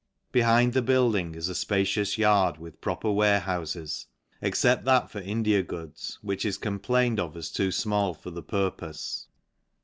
[0.31, 3.77] Behind 1 building is a fpacious yard with proper warehouf
[4.41, 9.27] except that for India goods, which is complained as much too fmall for the purpofe.